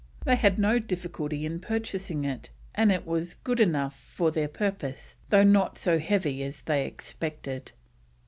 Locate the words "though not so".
5.29-5.99